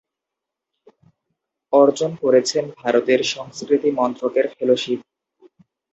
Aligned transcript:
অর্জন 1.73 2.11
করেছেন 2.15 2.63
ভারতের 2.77 3.21
সংস্কৃতি 3.33 3.89
মন্ত্রকের 3.91 4.45
ফেলোশিপ। 4.55 4.99